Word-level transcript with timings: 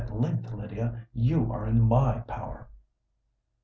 At 0.01 0.19
length, 0.19 0.51
Lydia, 0.51 1.05
you 1.13 1.51
are 1.51 1.67
in 1.67 1.79
my 1.81 2.21
power!" 2.21 2.67